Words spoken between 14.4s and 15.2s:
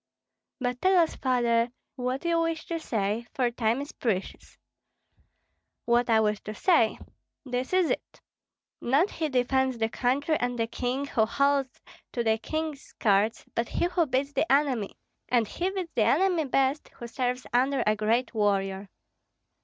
enemy;